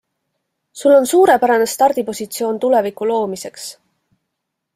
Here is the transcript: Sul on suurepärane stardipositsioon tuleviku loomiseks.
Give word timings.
Sul 0.79 0.95
on 0.99 1.05
suurepärane 1.11 1.67
stardipositsioon 1.73 2.59
tuleviku 2.65 3.11
loomiseks. 3.13 3.71